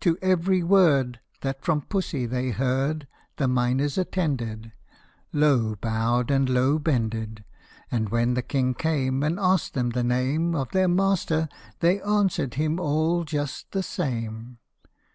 To 0.00 0.18
every 0.20 0.62
word 0.62 1.18
That 1.40 1.64
from 1.64 1.80
Pussy 1.80 2.26
they 2.26 2.50
heard 2.50 3.08
The 3.38 3.48
miners 3.48 3.96
attended 3.96 4.72
Low 5.32 5.76
bowed 5.76 6.30
and 6.30 6.46
low 6.46 6.78
bended; 6.78 7.42
And 7.90 8.10
when 8.10 8.34
the 8.34 8.42
King 8.42 8.74
came, 8.74 9.22
And 9.22 9.40
asked 9.40 9.72
them 9.72 9.88
the 9.88 10.04
name 10.04 10.54
Of 10.54 10.72
their 10.72 10.88
master, 10.88 11.48
they 11.80 12.02
answered 12.02 12.52
him 12.56 12.78
all 12.78 13.24
just 13.24 13.70
the 13.72 13.82
same. 13.82 14.58